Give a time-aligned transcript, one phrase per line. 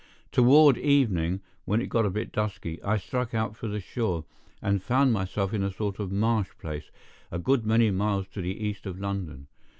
[0.31, 4.25] Toward evening, when it got a bit dusky, I struck out for the shore,
[4.59, 6.89] and found myself in a sort of marsh place,
[7.31, 9.45] a good many miles to the east of London.